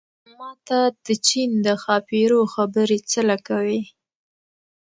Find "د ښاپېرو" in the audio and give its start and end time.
1.65-2.39